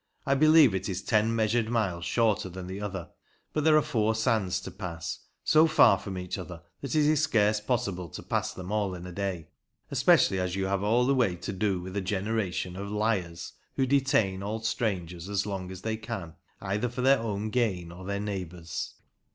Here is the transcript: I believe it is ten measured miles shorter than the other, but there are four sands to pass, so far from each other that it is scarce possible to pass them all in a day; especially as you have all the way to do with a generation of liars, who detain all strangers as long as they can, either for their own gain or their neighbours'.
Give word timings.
I 0.25 0.33
believe 0.33 0.73
it 0.73 0.89
is 0.89 1.03
ten 1.03 1.35
measured 1.35 1.69
miles 1.69 2.05
shorter 2.05 2.49
than 2.49 2.65
the 2.65 2.81
other, 2.81 3.09
but 3.53 3.63
there 3.63 3.77
are 3.77 3.83
four 3.83 4.15
sands 4.15 4.59
to 4.61 4.71
pass, 4.71 5.19
so 5.43 5.67
far 5.67 5.99
from 5.99 6.17
each 6.17 6.39
other 6.39 6.63
that 6.81 6.95
it 6.95 7.05
is 7.05 7.21
scarce 7.21 7.61
possible 7.61 8.09
to 8.09 8.23
pass 8.23 8.51
them 8.51 8.71
all 8.71 8.95
in 8.95 9.05
a 9.05 9.11
day; 9.11 9.49
especially 9.91 10.39
as 10.39 10.55
you 10.55 10.65
have 10.65 10.81
all 10.81 11.05
the 11.05 11.13
way 11.13 11.35
to 11.35 11.53
do 11.53 11.79
with 11.81 11.95
a 11.95 12.01
generation 12.01 12.75
of 12.75 12.89
liars, 12.89 13.53
who 13.75 13.85
detain 13.85 14.41
all 14.41 14.61
strangers 14.61 15.29
as 15.29 15.45
long 15.45 15.69
as 15.71 15.83
they 15.83 15.97
can, 15.97 16.33
either 16.61 16.89
for 16.89 17.01
their 17.01 17.19
own 17.19 17.51
gain 17.51 17.91
or 17.91 18.03
their 18.03 18.19
neighbours'. 18.19 18.95